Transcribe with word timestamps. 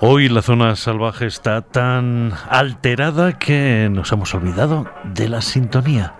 Hoy 0.00 0.28
la 0.28 0.42
zona 0.42 0.76
salvaje 0.76 1.26
está 1.26 1.62
tan 1.62 2.32
alterada 2.48 3.38
que 3.38 3.88
nos 3.90 4.12
hemos 4.12 4.34
olvidado 4.34 4.86
de 5.04 5.28
la 5.28 5.40
sintonía. 5.40 6.14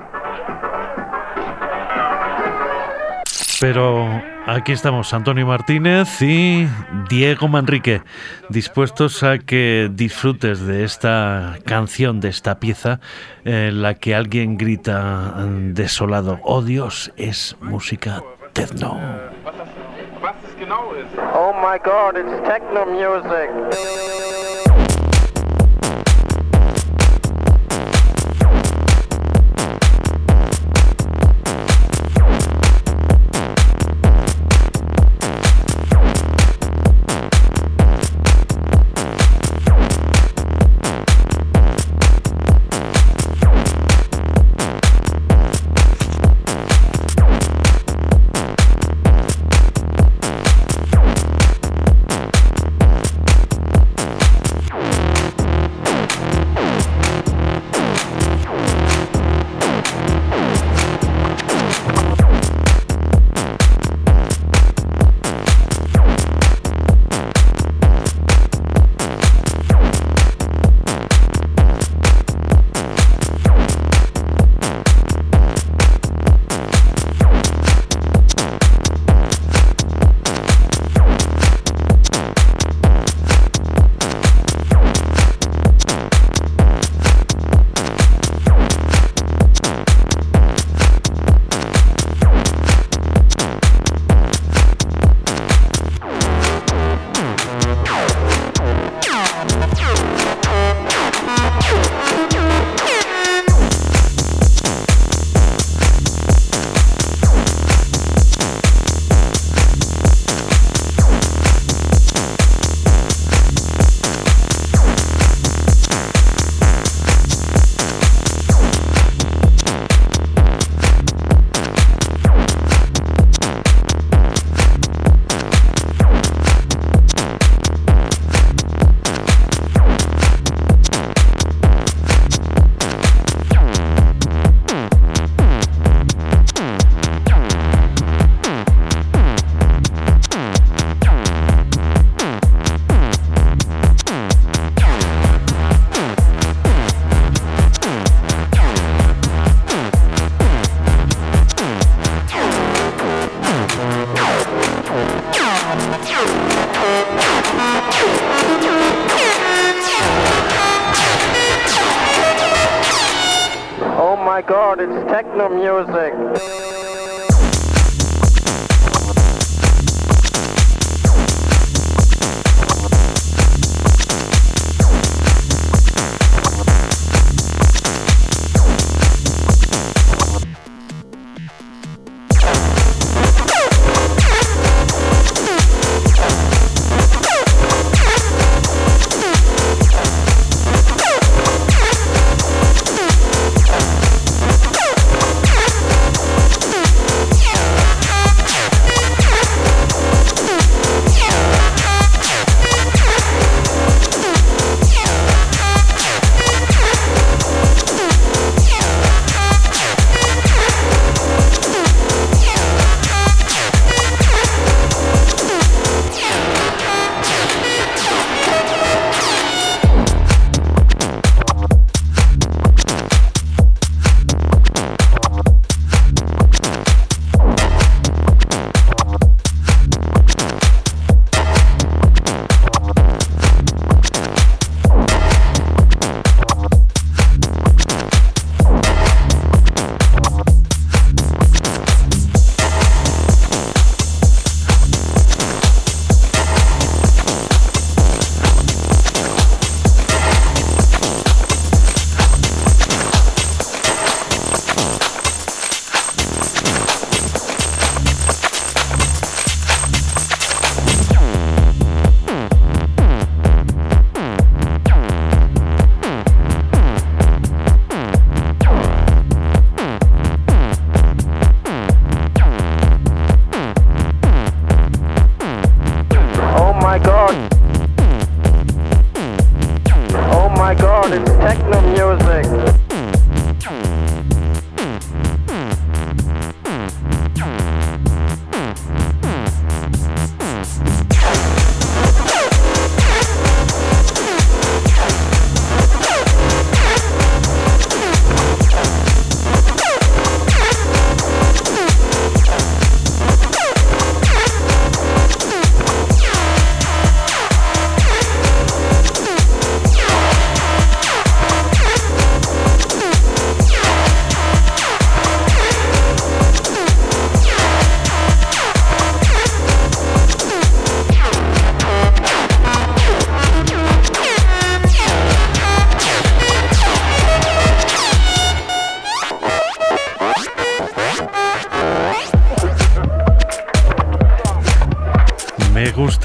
Pero 3.61 4.23
aquí 4.47 4.73
estamos, 4.73 5.15
Antonio 5.15 5.47
Martínez 5.47 6.21
y 6.21 6.69
Diego 7.09 7.49
Manrique, 7.49 8.03
dispuestos 8.51 9.23
a 9.23 9.39
que 9.39 9.91
disfrutes 9.91 10.61
de 10.61 10.85
esta 10.85 11.59
canción, 11.65 12.21
de 12.21 12.29
esta 12.29 12.61
pieza, 12.61 13.01
en 13.45 13.81
la 13.81 13.95
que 13.95 14.15
alguien 14.15 14.59
grita 14.59 15.35
desolado, 15.73 16.39
oh 16.43 16.63
Dios, 16.63 17.13
es 17.17 17.57
música 17.63 18.23
techno. 18.53 19.01
Oh 21.39 21.53
my 21.53 21.77
god, 21.77 22.17
it's 22.17 22.49
techno 22.49 22.87
music. 22.87 24.16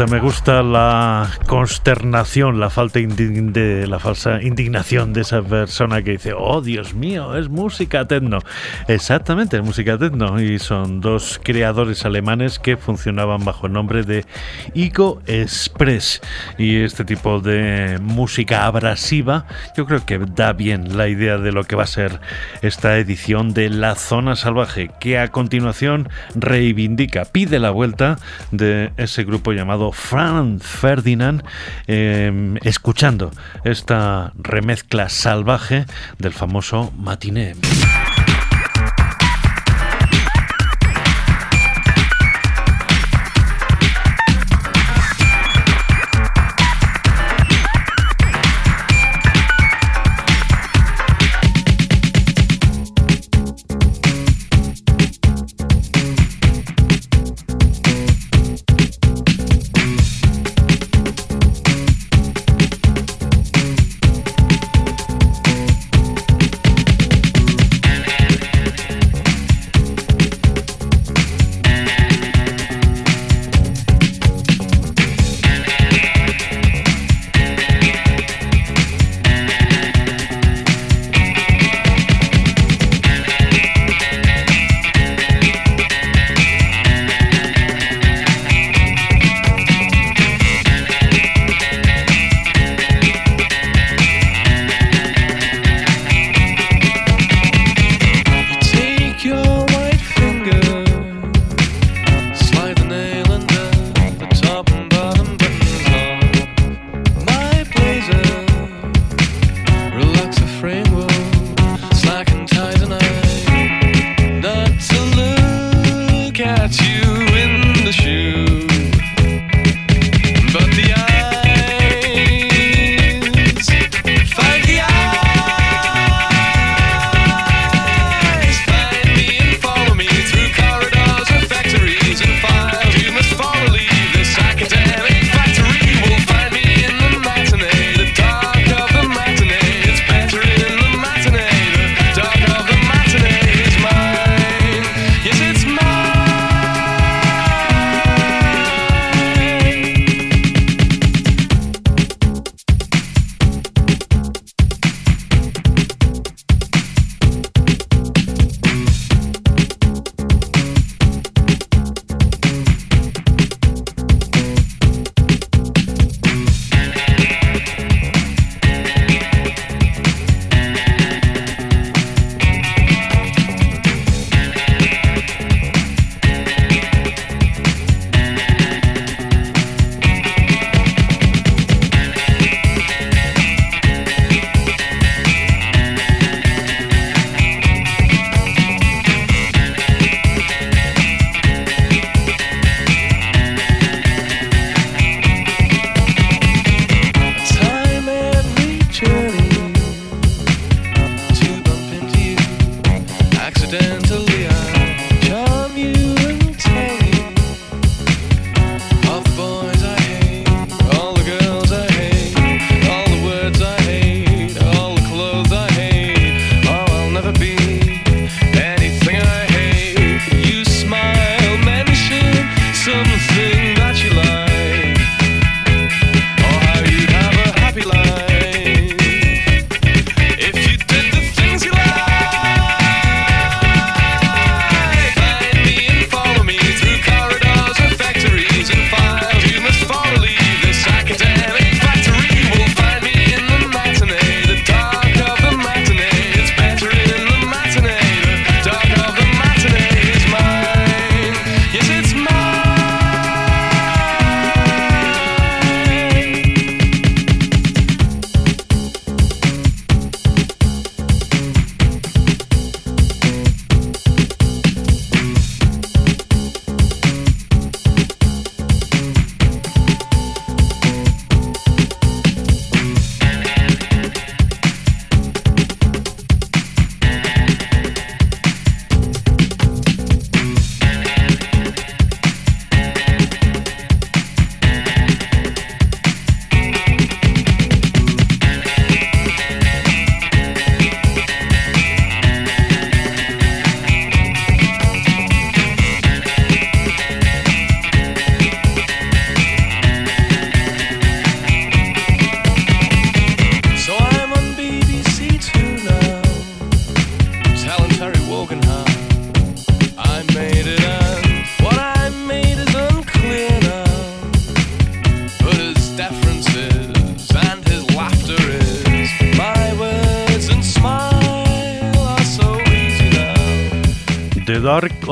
Me 0.09 0.19
gusta, 0.19 0.63
la 0.63 1.29
consternación, 1.45 2.59
la 2.59 2.71
falta 2.71 2.99
de 2.99 3.85
la 3.87 3.99
falsa 3.99 4.41
indignación 4.41 5.13
de 5.13 5.21
esa 5.21 5.43
persona 5.43 6.01
que 6.01 6.11
dice, 6.11 6.33
oh 6.35 6.61
Dios 6.61 6.95
mío, 6.95 7.37
es 7.37 7.49
música 7.49 8.07
techno. 8.07 8.39
Exactamente, 8.87 9.57
es 9.57 9.63
música 9.63 9.99
techno 9.99 10.41
y 10.41 10.57
son 10.57 11.01
dos 11.01 11.39
creadores 11.43 12.03
alemanes 12.03 12.57
que 12.57 12.77
funcionaban 12.77 13.45
bajo 13.45 13.67
el 13.67 13.73
nombre 13.73 14.01
de 14.01 14.25
Ico 14.73 15.21
Express 15.27 16.21
y 16.57 16.81
este 16.81 17.05
tipo 17.05 17.39
de 17.39 17.99
música 18.01 18.65
abrasiva, 18.65 19.45
yo 19.77 19.85
creo 19.85 20.03
que 20.03 20.17
da 20.17 20.53
bien 20.53 20.97
la 20.97 21.09
idea 21.09 21.37
de 21.37 21.51
lo 21.51 21.63
que 21.63 21.75
va 21.75 21.83
a 21.83 21.87
ser 21.87 22.19
esta 22.63 22.97
edición 22.97 23.53
de 23.53 23.69
La 23.69 23.93
Zona 23.95 24.35
Salvaje, 24.35 24.89
que 24.99 25.19
a 25.19 25.27
continuación 25.27 26.09
reivindica, 26.33 27.25
pide 27.25 27.59
la 27.59 27.69
vuelta 27.69 28.17
de 28.51 28.91
ese 28.97 29.23
grupo 29.23 29.51
llamado 29.53 29.90
Franz 29.91 30.63
Ferdinand, 30.63 31.43
em, 31.87 32.57
escuchando 32.63 33.31
esta 33.63 34.33
remezcla 34.37 35.09
salvaje 35.09 35.85
del 36.17 36.33
famoso 36.33 36.91
matiné. 36.97 37.55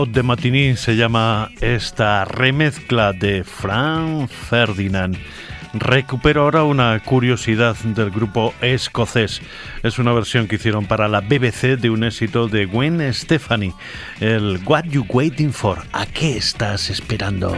The 0.05 0.23
Matinee 0.23 0.77
se 0.77 0.95
llama 0.95 1.51
esta 1.59 2.23
remezcla 2.23 3.11
de 3.11 3.43
Frank 3.43 4.29
Ferdinand. 4.29 5.17
Recupero 5.73 6.43
ahora 6.43 6.63
una 6.63 6.99
curiosidad 7.03 7.75
del 7.83 8.09
grupo 8.09 8.53
escocés. 8.61 9.41
Es 9.83 9.99
una 9.99 10.13
versión 10.13 10.47
que 10.47 10.55
hicieron 10.55 10.85
para 10.85 11.07
la 11.07 11.19
BBC 11.21 11.77
de 11.77 11.89
un 11.89 12.03
éxito 12.03 12.47
de 12.47 12.65
Gwen 12.65 13.13
Stefani, 13.13 13.73
el 14.21 14.59
What 14.65 14.85
You 14.85 15.05
Waiting 15.09 15.51
For. 15.51 15.83
¿A 15.91 16.05
qué 16.05 16.37
estás 16.37 16.89
esperando? 16.89 17.57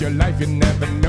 your 0.00 0.10
life, 0.10 0.40
you 0.40 0.46
never 0.46 0.86
know. 1.00 1.07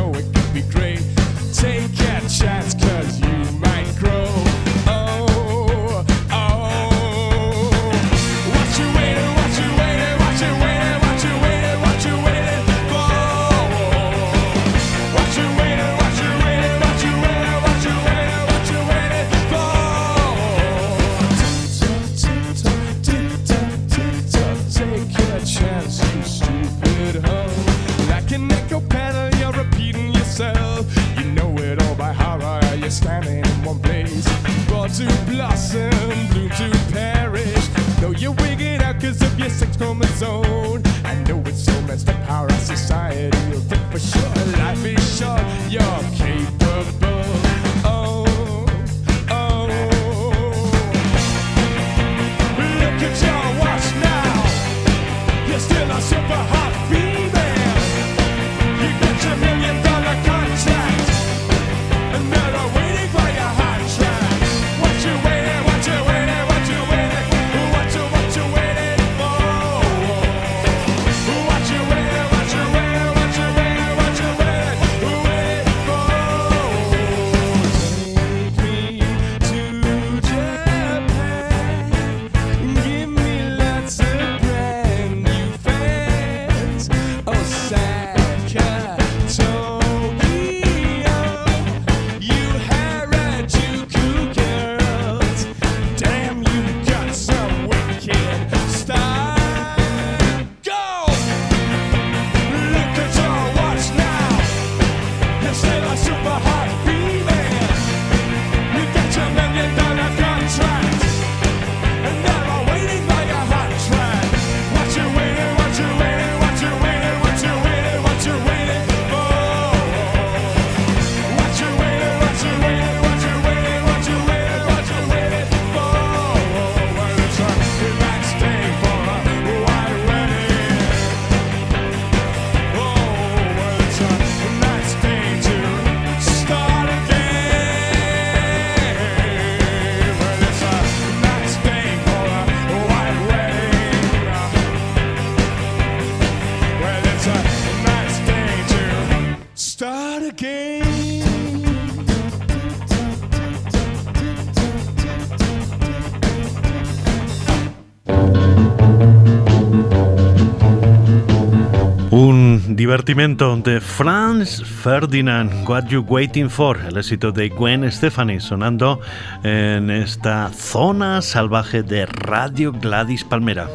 Divertimento 162.79 163.57
de 163.57 163.81
Franz 163.81 164.63
Ferdinand, 164.63 165.67
What 165.67 165.89
You 165.89 166.01
Waiting 166.07 166.49
For, 166.49 166.79
el 166.87 166.95
éxito 166.95 167.33
de 167.33 167.49
Gwen 167.49 167.91
Stefani, 167.91 168.39
sonando 168.39 169.01
en 169.43 169.89
esta 169.89 170.49
zona 170.53 171.21
salvaje 171.21 171.83
de 171.83 172.05
Radio 172.05 172.71
Gladys 172.71 173.25
Palmera. 173.25 173.67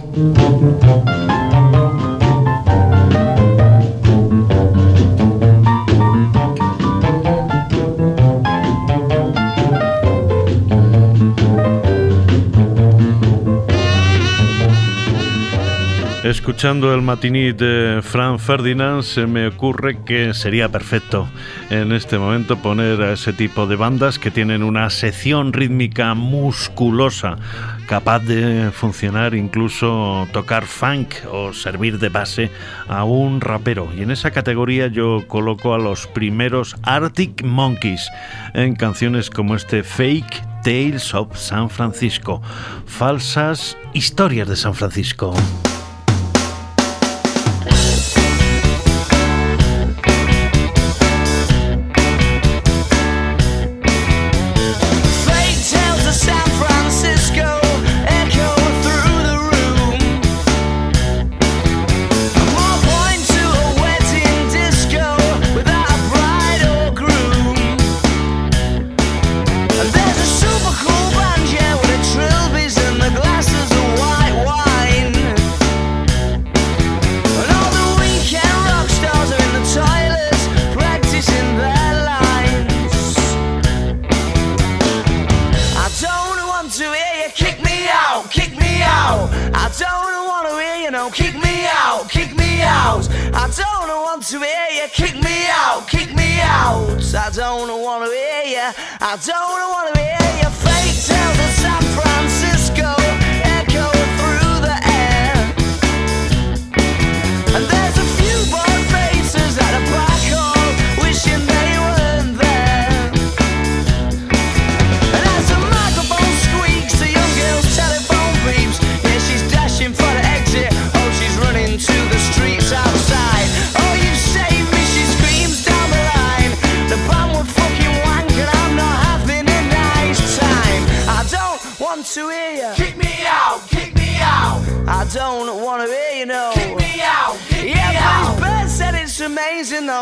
Escuchando 16.44 16.92
el 16.92 17.00
matiní 17.00 17.52
de 17.52 18.00
Frank 18.02 18.38
Ferdinand 18.38 19.02
se 19.02 19.26
me 19.26 19.46
ocurre 19.46 20.04
que 20.04 20.34
sería 20.34 20.68
perfecto 20.68 21.26
en 21.70 21.90
este 21.90 22.18
momento 22.18 22.58
poner 22.58 23.00
a 23.00 23.14
ese 23.14 23.32
tipo 23.32 23.66
de 23.66 23.76
bandas 23.76 24.18
que 24.18 24.30
tienen 24.30 24.62
una 24.62 24.90
sección 24.90 25.54
rítmica 25.54 26.12
musculosa 26.12 27.38
capaz 27.86 28.18
de 28.18 28.70
funcionar 28.72 29.34
incluso 29.34 30.28
tocar 30.34 30.66
funk 30.66 31.14
o 31.32 31.54
servir 31.54 31.98
de 31.98 32.10
base 32.10 32.50
a 32.88 33.04
un 33.04 33.40
rapero 33.40 33.88
y 33.96 34.02
en 34.02 34.10
esa 34.10 34.30
categoría 34.30 34.88
yo 34.88 35.24
coloco 35.26 35.72
a 35.72 35.78
los 35.78 36.06
primeros 36.06 36.76
Arctic 36.82 37.42
Monkeys 37.42 38.10
en 38.52 38.76
canciones 38.76 39.30
como 39.30 39.56
este 39.56 39.82
Fake 39.82 40.42
Tales 40.62 41.14
of 41.14 41.38
San 41.38 41.70
Francisco, 41.70 42.42
falsas 42.84 43.78
historias 43.94 44.46
de 44.46 44.56
San 44.56 44.74
Francisco. 44.74 45.34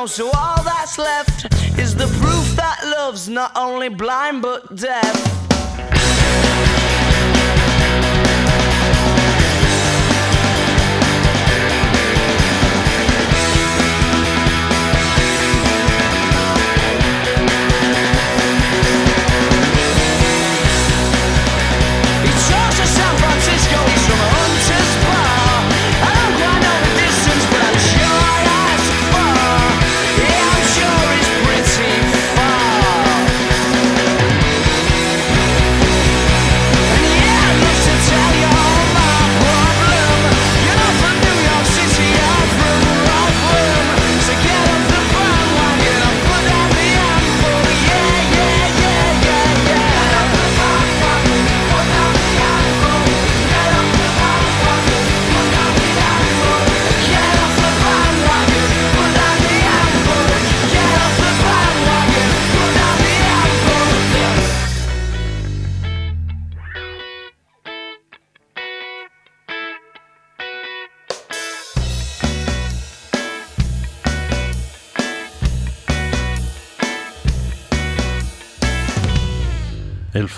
So 0.07 0.31
all 0.35 0.63
that's 0.65 0.99
left 0.99 1.45
is 1.79 1.95
the 1.95 2.07
proof 2.21 2.57
that 2.57 2.81
love's 2.97 3.29
not 3.29 3.53
only 3.55 3.89
blind 3.89 4.43
but 4.43 4.75
deaf. 4.75 5.33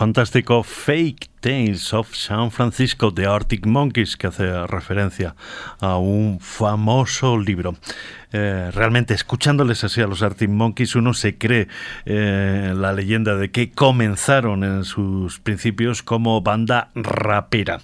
Fantástico 0.05 0.62
Fake 0.62 1.31
Tales 1.45 1.93
of 1.93 2.15
San 2.15 2.51
Francisco 2.51 3.11
de 3.11 3.27
Arctic 3.27 3.67
Monkeys, 3.67 4.17
que 4.17 4.29
hace 4.29 4.67
referencia 4.67 5.37
a 5.79 5.99
un 5.99 6.41
famoso 6.41 7.37
libro. 7.37 7.77
Eh, 8.37 8.73
realmente, 8.75 9.15
escuchándoles 9.15 9.85
así 9.85 10.01
a 10.01 10.09
los 10.09 10.21
Arctic 10.25 10.49
Monkeys, 10.49 10.97
uno 10.97 11.15
se 11.15 11.39
cree 11.39 11.69
eh, 12.05 12.73
la 12.75 12.93
leyenda 12.93 13.37
de 13.37 13.53
que 13.53 13.71
comenzaron 13.71 14.65
en 14.65 14.83
sus 14.83 15.39
principios 15.39 16.03
como 16.03 16.41
banda 16.41 16.91
rapera. 16.97 17.81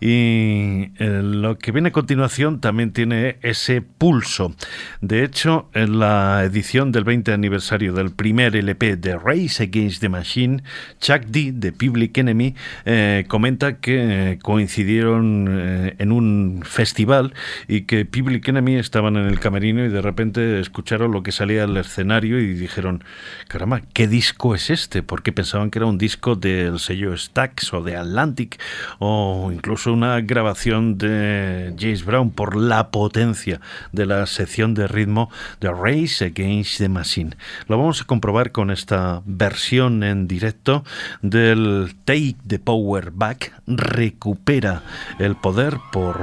Y 0.00 0.92
eh, 0.96 1.22
lo 1.24 1.58
que 1.58 1.72
viene 1.72 1.88
a 1.88 1.92
continuación 1.92 2.60
también 2.60 2.92
tiene 2.92 3.38
ese 3.42 3.82
pulso. 3.82 4.54
De 5.00 5.24
hecho, 5.24 5.68
en 5.74 5.98
la 5.98 6.44
edición 6.44 6.92
del 6.92 7.02
20 7.02 7.32
aniversario 7.32 7.92
del 7.92 8.12
primer 8.12 8.54
LP 8.54 8.96
de 8.96 9.18
Race 9.18 9.60
Against 9.60 10.00
the 10.02 10.08
Machine, 10.08 10.62
Chuck 11.00 11.22
D 11.26 11.50
de 11.52 11.72
Public 11.72 12.16
Enemy 12.16 12.54
eh, 12.92 13.24
comenta 13.28 13.76
que 13.76 14.32
eh, 14.32 14.38
coincidieron 14.42 15.46
eh, 15.48 15.94
en 15.98 16.10
un 16.10 16.62
festival 16.64 17.34
y 17.68 17.82
que 17.82 18.04
Public 18.04 18.48
Enemy 18.48 18.78
estaban 18.78 19.16
en 19.16 19.26
el 19.26 19.38
camerino 19.38 19.84
y 19.84 19.88
de 19.88 20.02
repente 20.02 20.58
escucharon 20.58 21.12
lo 21.12 21.22
que 21.22 21.30
salía 21.30 21.62
al 21.62 21.76
escenario 21.76 22.40
y 22.40 22.52
dijeron, 22.52 23.04
caramba, 23.46 23.80
¿qué 23.92 24.08
disco 24.08 24.56
es 24.56 24.70
este? 24.70 25.04
Porque 25.04 25.30
pensaban 25.30 25.70
que 25.70 25.78
era 25.78 25.86
un 25.86 25.98
disco 25.98 26.34
del 26.34 26.80
sello 26.80 27.16
Stax 27.16 27.72
o 27.74 27.80
de 27.84 27.94
Atlantic 27.94 28.60
o 28.98 29.52
incluso 29.54 29.92
una 29.92 30.20
grabación 30.20 30.98
de 30.98 31.72
James 31.78 32.04
Brown 32.04 32.32
por 32.32 32.56
la 32.56 32.90
potencia 32.90 33.60
de 33.92 34.06
la 34.06 34.26
sección 34.26 34.74
de 34.74 34.88
ritmo 34.88 35.30
de 35.60 35.70
Race 35.70 36.24
Against 36.24 36.78
the 36.78 36.88
Machine. 36.88 37.36
Lo 37.68 37.78
vamos 37.78 38.00
a 38.00 38.04
comprobar 38.04 38.50
con 38.50 38.72
esta 38.72 39.22
versión 39.26 40.02
en 40.02 40.26
directo 40.26 40.82
del 41.22 41.94
Take 42.04 42.34
the 42.44 42.58
Power 42.58 42.79
Back, 43.12 43.52
recupera 43.66 44.82
el 45.18 45.36
poder 45.36 45.76
por 45.92 46.16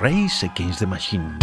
Race 0.00 0.46
Against 0.46 0.78
the 0.78 0.86
Machine. 0.86 1.38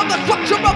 on 0.00 0.08
the 0.08 0.16
structure 0.24 0.69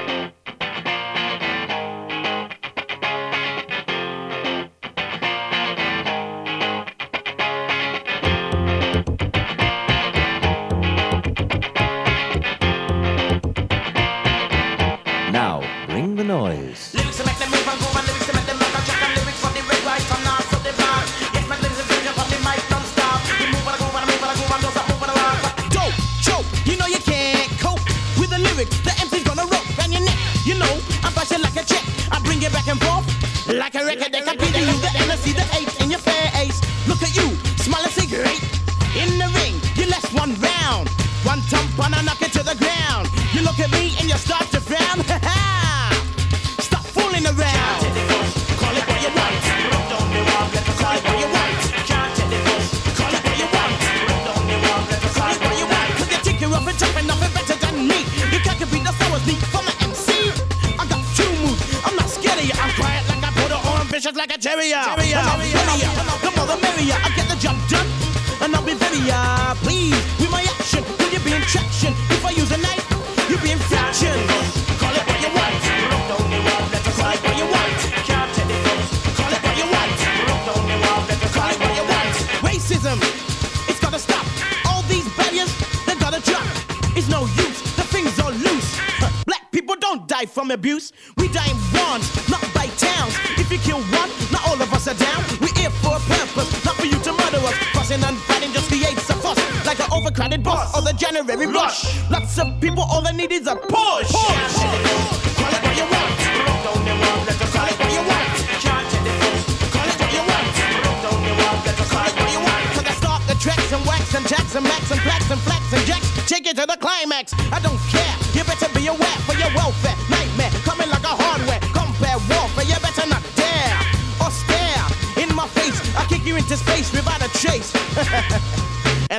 To 42.37 42.43
the 42.43 42.55
ground. 42.61 43.09
You 43.33 43.41
look 43.41 43.59
at 43.59 43.71
me 43.71 43.97
and 43.97 44.05
you 44.09 44.17
start 44.17 44.45
to 44.53 44.61
frown. 44.61 44.97
Stop 46.67 46.85
fooling 46.93 47.25
around. 47.25 47.81
Call 48.61 48.75
it 48.77 48.85
what 48.85 48.99
you 49.01 49.11
want. 49.17 49.37
Call 50.77 50.93
it 50.93 51.01
what 51.01 51.17
you 51.17 51.19
want. 51.25 51.57
Call 55.17 55.31
it 55.33 55.39
what 55.41 55.57
you 55.57 55.65
want. 55.65 56.13
It 56.13 56.21
you 56.27 56.41
you're 56.41 56.53
and 56.53 56.73
tough 56.77 56.95
and 56.97 57.07
nothing 57.07 57.33
better 57.33 57.57
than 57.57 57.87
me. 57.87 58.05
You 58.29 58.39
can't 58.45 58.59
compete, 58.61 58.83
that's 58.85 58.97
I 59.01 59.41
from 59.49 59.65
the 59.65 59.73
MC. 59.81 60.29
I 60.77 60.85
got 60.85 61.01
two 61.17 61.31
moves, 61.41 61.61
I'm 61.85 61.95
not 61.95 62.09
scared 62.09 62.37
of 62.37 62.45
you. 62.45 62.53
I'm 62.61 62.71
quiet 62.77 63.01
like 63.09 63.23
I 63.25 63.31
put 63.41 63.51
like 64.15 64.31
a. 64.35 64.37
Terrier, 64.37 64.77
terrier. 64.93 65.06
From 90.47 90.53
abuse. 90.53 90.93
We 91.17 91.25
in 91.27 91.57
ones, 91.75 92.07
not 92.29 92.41
by 92.53 92.67
towns. 92.77 93.13
If 93.37 93.51
you 93.51 93.57
kill 93.59 93.81
one, 93.99 94.09
not 94.31 94.47
all 94.47 94.61
of 94.61 94.71
us 94.73 94.87
are 94.87 94.93
down. 94.93 95.23
We're 95.41 95.53
here 95.59 95.69
for 95.83 95.95
a 95.95 95.99
purpose, 95.99 96.49
not 96.63 96.75
for 96.75 96.85
you 96.85 96.97
to 96.99 97.11
murder 97.11 97.41
us. 97.43 97.55
Fussing 97.75 98.03
and 98.03 98.17
fighting 98.29 98.53
just 98.53 98.69
creates 98.69 99.09
a 99.09 99.15
fuss. 99.15 99.37
Like 99.65 99.79
an 99.79 99.91
overcrowded 99.91 100.43
bus 100.43 100.73
or 100.75 100.81
the 100.81 100.93
January 100.93 101.47
rush. 101.47 101.83
Lots 102.09 102.39
of 102.39 102.61
people, 102.61 102.83
all 102.83 103.01
they 103.01 103.11
need 103.11 103.31
is 103.31 103.47
a 103.47 103.55
push. 103.55 103.86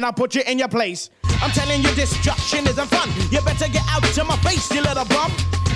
I'll 0.09 0.15
put 0.15 0.35
you 0.35 0.41
in 0.47 0.59
your 0.59 0.69
place. 0.69 1.11
I'm 1.45 1.51
telling 1.51 1.83
you, 1.83 1.95
destruction 1.95 2.67
isn't 2.67 2.89
fun. 2.89 3.11
You 3.31 3.43
better 3.43 3.69
get 3.69 3.85
out 3.91 4.03
to 4.17 4.25
my 4.25 4.39
face, 4.39 4.73
you 4.73 4.81
little 4.81 5.05
bum. 5.05 5.31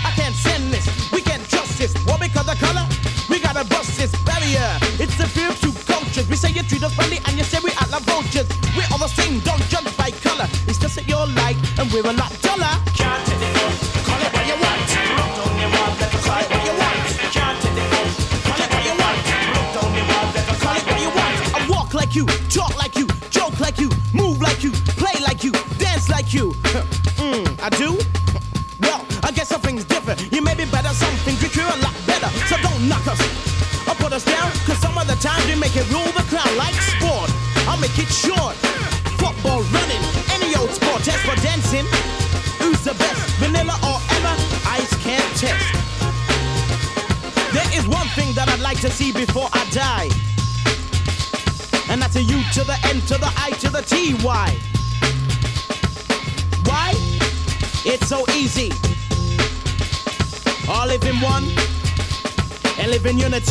I 0.09 0.11
can't 0.17 0.35
send 0.35 0.73
this. 0.73 0.89
We 1.13 1.21
can't 1.21 1.47
trust 1.51 1.77
this. 1.77 1.93
What 2.07 2.19
because 2.19 2.49
of 2.49 2.57
color? 2.57 2.89
We 3.29 3.41
gotta 3.41 3.63
bust 3.69 3.99
this 3.99 4.11
barrier. 4.25 4.65
It's 4.97 5.19
the 5.19 5.29
fear 5.29 5.51
of 5.51 5.61
two 5.61 5.73
cultures. 5.85 6.27
We 6.31 6.37
say 6.37 6.49
you 6.49 6.63
treat 6.63 6.83
us 6.83 6.95
friendly 6.95 7.19
and 7.29 7.37
you 7.37 7.45
say 7.45 7.59
we 7.63 7.73
act 7.73 7.93
like 7.93 8.05
vultures. 8.05 8.49
We're 8.75 8.89
all 8.91 9.05
the 9.05 9.09
same, 9.09 9.41
don't 9.41 9.61
judge 9.69 9.95
by 9.99 10.13
color. 10.25 10.49
It's 10.67 10.79
just 10.79 10.97
that 10.97 11.07
you're 11.07 11.27
light 11.37 11.61
and 11.79 11.93
we're 11.93 12.09
a 12.09 12.15
lot 12.15 12.33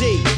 unity. 0.00 0.31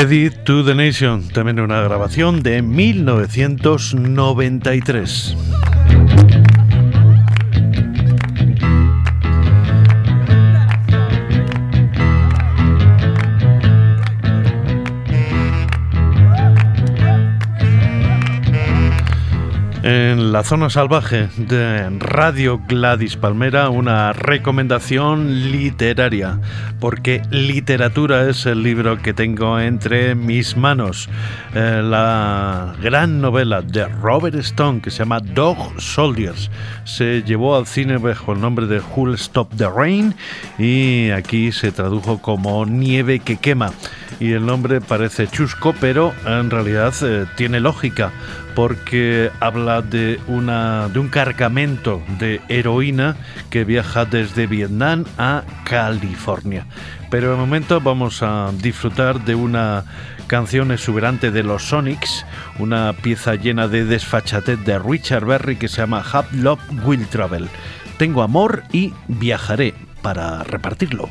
Credit 0.00 0.32
to 0.44 0.64
the 0.64 0.74
Nation, 0.74 1.28
también 1.28 1.60
una 1.60 1.82
grabación 1.82 2.42
de 2.42 2.62
1993. 2.62 5.36
Zona 20.44 20.70
salvaje 20.70 21.28
de 21.36 21.90
Radio 21.98 22.60
Gladys 22.66 23.16
Palmera 23.16 23.68
una 23.68 24.12
recomendación 24.12 25.50
literaria, 25.50 26.38
porque 26.78 27.22
literatura 27.30 28.28
es 28.28 28.46
el 28.46 28.62
libro 28.62 29.02
que 29.02 29.12
tengo 29.12 29.58
entre 29.58 30.14
mis 30.14 30.56
manos. 30.56 31.08
Eh, 31.54 31.82
la 31.84 32.74
gran 32.82 33.20
novela 33.20 33.60
de 33.60 33.86
Robert 33.86 34.36
Stone 34.36 34.80
que 34.80 34.90
se 34.90 35.00
llama 35.00 35.20
Dog 35.20 35.80
Soldiers 35.80 36.50
se 36.84 37.22
llevó 37.22 37.56
al 37.56 37.66
cine 37.66 37.98
bajo 37.98 38.32
el 38.32 38.40
nombre 38.40 38.66
de 38.66 38.80
Who'll 38.80 39.14
Stop 39.14 39.56
the 39.56 39.68
Rain 39.68 40.14
y 40.58 41.10
aquí 41.10 41.52
se 41.52 41.72
tradujo 41.72 42.22
como 42.22 42.64
Nieve 42.66 43.18
que 43.18 43.36
quema. 43.36 43.72
Y 44.18 44.32
el 44.32 44.44
nombre 44.44 44.80
parece 44.80 45.28
chusco, 45.28 45.74
pero 45.80 46.12
en 46.26 46.50
realidad 46.50 46.92
eh, 47.02 47.24
tiene 47.36 47.58
lógica 47.58 48.12
porque 48.60 49.30
habla 49.40 49.80
de, 49.80 50.20
una, 50.28 50.90
de 50.90 50.98
un 50.98 51.08
cargamento 51.08 52.02
de 52.18 52.42
heroína 52.50 53.16
que 53.48 53.64
viaja 53.64 54.04
desde 54.04 54.46
Vietnam 54.46 55.06
a 55.16 55.44
California. 55.64 56.66
Pero 57.08 57.30
de 57.30 57.38
momento 57.38 57.80
vamos 57.80 58.22
a 58.22 58.50
disfrutar 58.52 59.24
de 59.24 59.34
una 59.34 59.84
canción 60.26 60.72
exuberante 60.72 61.30
de 61.30 61.42
los 61.42 61.62
Sonics, 61.62 62.26
una 62.58 62.92
pieza 62.92 63.34
llena 63.34 63.66
de 63.66 63.86
desfachatez 63.86 64.62
de 64.62 64.78
Richard 64.78 65.24
Berry 65.24 65.56
que 65.56 65.68
se 65.68 65.78
llama 65.78 66.04
Have 66.12 66.28
Love 66.32 66.60
Will 66.84 67.06
Travel. 67.06 67.48
Tengo 67.96 68.20
amor 68.20 68.64
y 68.72 68.92
viajaré 69.08 69.72
para 70.02 70.44
repartirlo. 70.44 71.08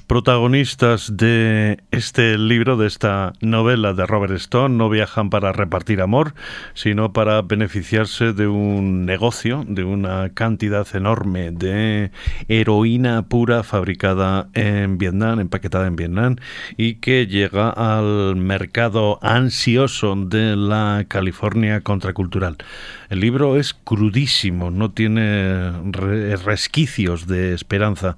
Protagonistas 0.00 1.16
de 1.16 1.78
este 1.90 2.38
libro, 2.38 2.76
de 2.76 2.86
esta 2.86 3.32
novela 3.40 3.92
de 3.92 4.06
Robert 4.06 4.34
Stone, 4.34 4.76
no 4.76 4.88
viajan 4.88 5.30
para 5.30 5.52
repartir 5.52 6.00
amor, 6.00 6.34
sino 6.74 7.12
para 7.12 7.42
beneficiarse 7.42 8.32
de 8.32 8.48
un 8.48 9.04
negocio, 9.04 9.64
de 9.66 9.84
una 9.84 10.30
cantidad 10.30 10.86
enorme 10.94 11.50
de 11.50 12.10
heroína 12.48 13.22
pura 13.22 13.62
fabricada 13.62 14.48
en 14.54 14.98
Vietnam, 14.98 15.40
empaquetada 15.40 15.86
en 15.86 15.96
Vietnam, 15.96 16.36
y 16.76 16.94
que 16.94 17.26
llega 17.26 17.70
al 17.70 18.36
mercado 18.36 19.18
ansioso 19.22 20.14
de 20.16 20.56
la 20.56 21.04
California 21.08 21.80
contracultural. 21.80 22.56
El 23.12 23.20
libro 23.20 23.58
es 23.58 23.74
crudísimo, 23.74 24.70
no 24.70 24.90
tiene 24.90 25.70
resquicios 26.46 27.26
de 27.26 27.52
esperanza. 27.52 28.16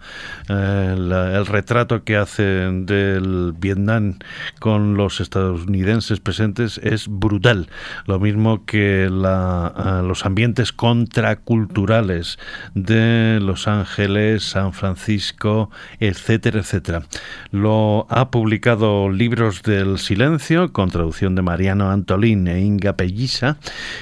Eh, 0.49 0.95
el 0.95 1.47
retrato 1.47 2.05
que 2.05 2.17
hace 2.17 2.45
del 2.45 3.55
Vietnam 3.59 4.21
con 4.61 4.97
los 4.97 5.21
estadounidenses 5.21 6.21
presentes 6.21 6.79
es 6.79 7.09
brutal. 7.09 7.67
Lo 8.07 8.21
mismo 8.21 8.65
que 8.67 9.09
la, 9.11 9.75
eh, 9.77 10.07
los 10.07 10.25
ambientes 10.27 10.73
contraculturales 10.73 12.39
de 12.75 13.41
Los 13.43 13.67
Ángeles, 13.67 14.45
San 14.45 14.73
Francisco, 14.73 15.71
etcétera, 15.99 16.61
etcétera. 16.61 17.03
Lo 17.51 18.07
ha 18.11 18.31
publicado 18.31 19.11
Libros 19.11 19.65
del 19.65 19.99
Silencio, 19.99 20.73
con 20.73 20.89
traducción 20.89 21.35
de 21.35 21.43
Mariano 21.43 21.91
Antolín 21.91 22.47
e 22.47 22.61
Inga 22.61 22.93
Pellisa, 22.93 23.57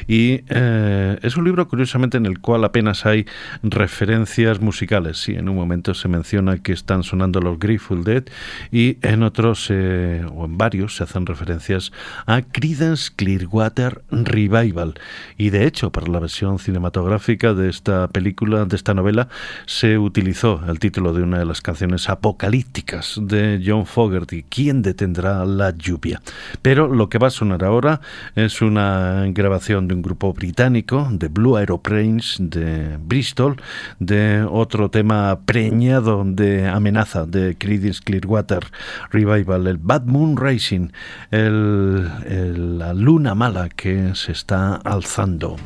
y 0.07 0.43
eh, 0.49 0.82
eh, 0.83 1.19
es 1.23 1.37
un 1.37 1.45
libro, 1.45 1.69
curiosamente, 1.69 2.17
en 2.17 2.27
el 2.27 2.41
cual 2.41 2.65
apenas 2.65 3.07
hay 3.07 3.27
referencias 3.63 4.61
musicales. 4.61 5.19
Sí, 5.19 5.35
en 5.35 5.49
un 5.49 5.57
momento 5.57 5.95
se 5.95 6.09
menciona 6.09 6.59
que 6.59 6.73
están 6.73 7.03
sonando 7.03 7.41
los 7.41 7.59
Grateful 7.59 8.05
Dead 8.05 8.25
y 8.71 8.99
en 9.03 9.23
otros, 9.23 9.69
eh, 9.71 10.25
o 10.35 10.45
en 10.45 10.59
varios, 10.59 10.97
se 10.97 11.05
hacen 11.05 11.27
referencias 11.27 11.93
a 12.27 12.43
Creedence 12.43 13.13
Clearwater 13.15 14.03
Revival. 14.11 14.95
Y 15.37 15.51
de 15.51 15.67
hecho, 15.67 15.91
para 15.91 16.09
la 16.09 16.21
versión 16.21 16.59
cinematográfica 16.59 17.55
de 17.55 17.69
esta 17.69 18.09
película, 18.09 18.65
de 18.65 18.77
esta 18.77 18.95
novela, 18.95 19.29
se 19.67 19.99
utilizó 19.99 20.61
el 20.69 20.79
título 20.79 21.13
de 21.13 21.23
una 21.23 21.39
de 21.39 21.45
las 21.45 21.61
canciones 21.61 22.09
apocalípticas 22.09 23.19
de 23.23 23.63
John 23.65 23.87
Fogerty, 23.87 24.45
¿Quién 24.49 24.83
detendrá 24.83 25.45
la 25.45 25.71
lluvia? 25.71 26.21
Pero 26.63 26.89
lo 26.89 27.09
que 27.09 27.19
va 27.19 27.29
a 27.29 27.31
sonar 27.31 27.65
ahora 27.65 28.01
es 28.35 28.63
una 28.63 29.25
grabación 29.29 29.89
de 29.89 29.95
un 29.95 30.03
grupo 30.03 30.33
británico 30.33 30.72
británico, 30.73 31.09
de 31.11 31.29
Blue 31.29 31.57
Aeroplanes 31.57 32.37
de 32.39 32.97
Bristol, 32.97 33.57
de 33.99 34.47
otro 34.49 34.91
tema 34.91 35.41
preñado 35.45 36.25
de 36.25 36.67
amenaza 36.67 37.27
de 37.27 37.57
Creedence 37.59 38.01
Clearwater 38.03 38.65
Revival, 39.11 39.67
el 39.67 39.77
Bad 39.77 40.05
Moon 40.07 40.37
Racing, 40.37 40.89
el, 41.31 42.79
la 42.79 42.95
luna 42.95 43.35
mala 43.35 43.69
que 43.69 44.15
se 44.15 44.33
está 44.33 44.77
alzando. 44.77 45.57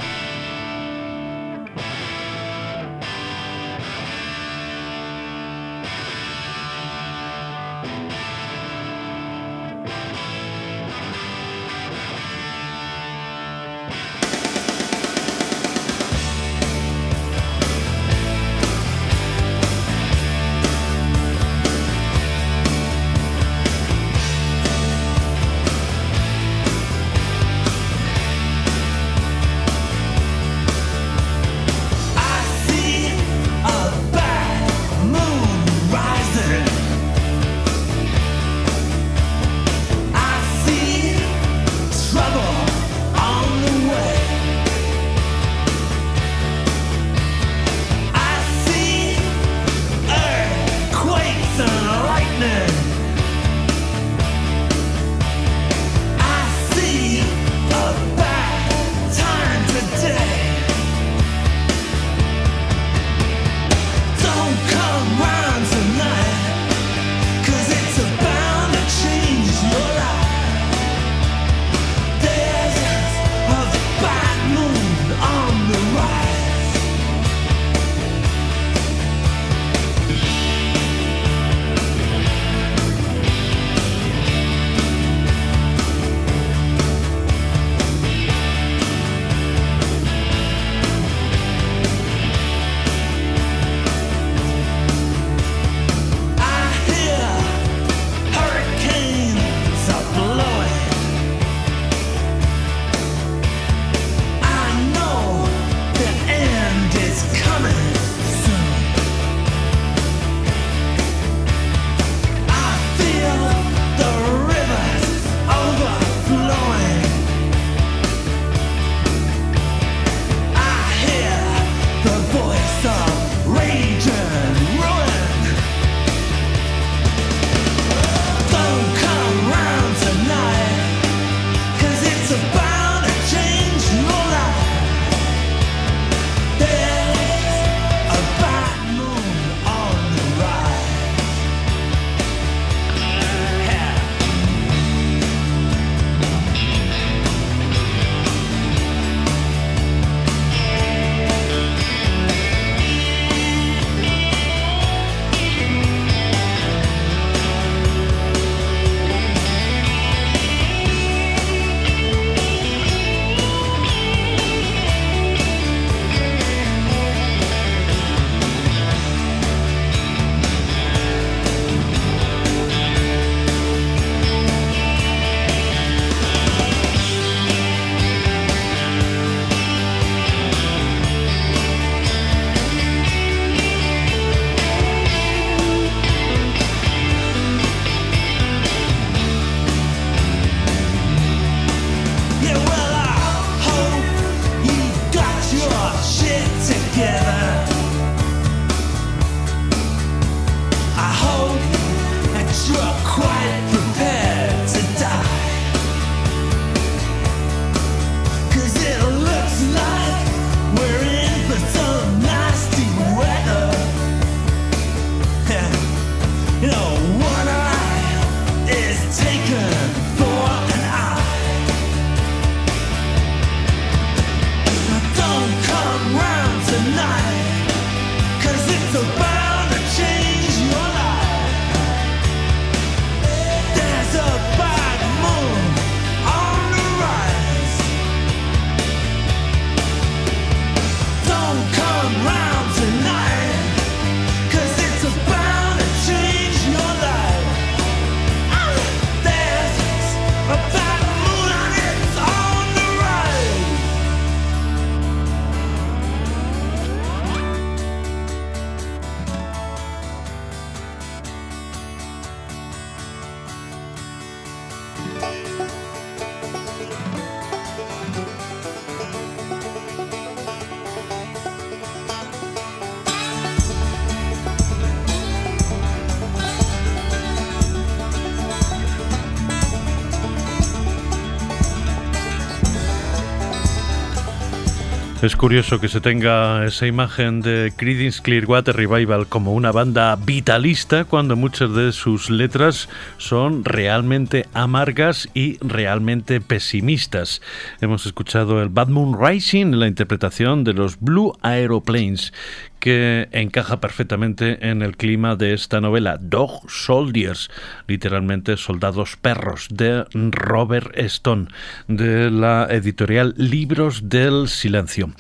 Es 285.27 285.35
curioso 285.35 285.81
que 285.81 285.89
se 285.89 286.01
tenga 286.01 286.65
esa 286.67 286.87
imagen 286.87 287.41
de 287.41 287.73
Creedence 287.77 288.23
Clearwater 288.23 288.77
Revival 288.77 289.27
como 289.27 289.55
una 289.55 289.73
banda 289.73 290.15
vitalista 290.15 291.05
cuando 291.05 291.35
muchas 291.35 291.75
de 291.75 291.91
sus 291.91 292.31
letras 292.31 292.89
son 293.19 293.65
realmente 293.65 294.47
amargas 294.55 295.29
y 295.35 295.59
realmente 295.67 296.41
pesimistas. 296.41 297.43
Hemos 297.81 298.07
escuchado 298.07 298.63
el 298.63 298.69
Bad 298.69 298.87
Moon 298.87 299.21
Rising, 299.21 299.73
la 299.73 299.89
interpretación 299.89 300.63
de 300.63 300.75
los 300.75 301.01
Blue 301.01 301.37
Aeroplanes, 301.43 302.33
que 302.79 303.29
encaja 303.33 303.81
perfectamente 303.81 304.69
en 304.69 304.83
el 304.83 304.97
clima 304.97 305.37
de 305.37 305.55
esta 305.55 305.81
novela, 305.81 306.19
Dog 306.21 306.71
Soldiers, 306.71 307.51
literalmente 307.87 308.57
soldados 308.57 309.17
perros, 309.17 309.69
de 309.71 310.05
Robert 310.13 310.97
Stone, 310.99 311.49
de 311.89 312.31
la 312.31 312.67
editorial 312.71 313.35
Libros 313.37 314.09
del 314.09 314.49
Silencio. 314.49 315.11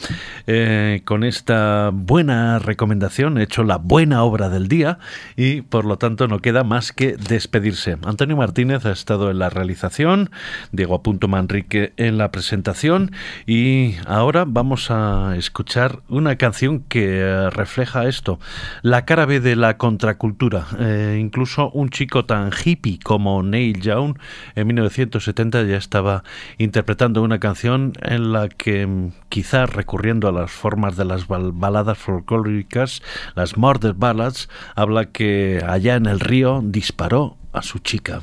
Eh, 0.46 1.02
con 1.04 1.24
esta 1.24 1.90
buena 1.92 2.58
recomendación 2.58 3.38
he 3.38 3.42
hecho 3.42 3.64
la 3.64 3.78
buena 3.78 4.22
obra 4.22 4.48
del 4.48 4.68
día 4.68 4.98
y 5.36 5.62
por 5.62 5.84
lo 5.84 5.98
tanto 5.98 6.28
no 6.28 6.40
queda 6.40 6.64
más 6.64 6.92
que 6.92 7.16
despedirse. 7.16 7.96
Antonio 8.04 8.36
Martínez 8.36 8.84
ha 8.86 8.92
estado 8.92 9.30
en 9.30 9.38
la 9.38 9.50
realización, 9.50 10.30
Diego 10.72 10.94
Apunto 10.94 11.28
Manrique 11.28 11.92
en 11.96 12.18
la 12.18 12.30
presentación 12.30 13.12
y 13.46 13.96
ahora 14.06 14.44
vamos 14.46 14.90
a 14.90 15.34
escuchar 15.36 16.00
una 16.08 16.36
canción 16.36 16.80
que 16.80 17.48
refleja 17.56 18.06
esto, 18.06 18.38
la 18.82 19.04
cara 19.04 19.26
B 19.26 19.40
de 19.40 19.56
la 19.56 19.76
contracultura. 19.76 20.66
Eh, 20.78 21.18
incluso 21.20 21.70
un 21.70 21.90
chico 21.90 22.24
tan 22.24 22.50
hippie 22.52 22.98
como 23.02 23.42
Neil 23.42 23.80
Young 23.80 24.18
en 24.54 24.66
1970 24.66 25.64
ya 25.64 25.76
estaba 25.76 26.22
interpretando 26.58 27.22
una 27.22 27.40
canción 27.40 27.92
en 28.02 28.32
la 28.32 28.48
que 28.48 28.86
mm, 28.86 29.12
quizás 29.28 29.70
recurriendo 29.70 30.28
a 30.28 30.32
las 30.32 30.50
formas 30.50 30.96
de 30.96 31.04
las 31.04 31.26
baladas 31.26 31.98
folclóricas, 31.98 33.02
las 33.34 33.56
murder 33.56 33.94
ballads, 33.94 34.48
habla 34.74 35.06
que 35.06 35.62
allá 35.66 35.96
en 35.96 36.06
el 36.06 36.20
río 36.20 36.60
disparó 36.62 37.36
a 37.52 37.62
su 37.62 37.78
chica. 37.78 38.20